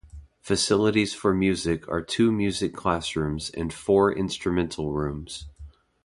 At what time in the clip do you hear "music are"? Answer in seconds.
1.31-2.01